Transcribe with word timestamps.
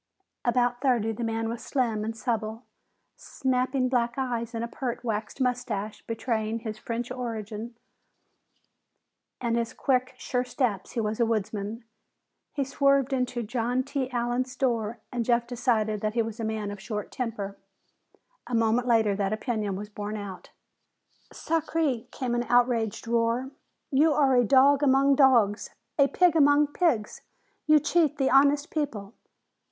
About 0.43 0.81
thirty, 0.81 1.11
the 1.11 1.23
man 1.23 1.47
was 1.47 1.63
slim 1.63 2.03
and 2.03 2.17
supple. 2.17 2.63
Snapping 3.17 3.87
black 3.87 4.15
eyes 4.17 4.55
and 4.55 4.63
a 4.63 4.67
pert 4.67 5.03
waxed 5.03 5.39
mustache 5.39 6.01
betrayed 6.07 6.61
his 6.61 6.79
French 6.79 7.11
origin, 7.11 7.75
and 9.39 9.53
from 9.53 9.59
his 9.59 9.73
quick, 9.75 10.15
sure 10.17 10.43
steps 10.43 10.93
he 10.93 10.99
was 10.99 11.19
a 11.19 11.25
woodsman. 11.27 11.83
He 12.51 12.63
swerved 12.63 13.13
into 13.13 13.43
John 13.43 13.83
T. 13.83 14.09
Allen's 14.09 14.51
store 14.51 14.97
and 15.11 15.23
Jeff 15.23 15.45
decided 15.45 16.01
that 16.01 16.15
he 16.15 16.23
was 16.23 16.39
a 16.39 16.43
man 16.43 16.71
of 16.71 16.79
short 16.81 17.11
temper. 17.11 17.59
A 18.47 18.55
moment 18.55 18.87
later, 18.87 19.15
that 19.15 19.33
opinion 19.33 19.75
was 19.75 19.89
borne 19.89 20.17
out. 20.17 20.49
"Sacré!" 21.31 22.09
came 22.09 22.33
an 22.33 22.47
outraged 22.49 23.07
roar. 23.07 23.51
"You 23.91 24.13
are 24.13 24.33
a 24.35 24.43
dog 24.45 24.81
among 24.81 25.13
dogs! 25.15 25.69
A 25.99 26.07
pig 26.07 26.35
among 26.35 26.65
pigs! 26.73 27.21
You 27.67 27.79
cheat 27.79 28.17
the 28.17 28.31
honest 28.31 28.71
people!" 28.71 29.13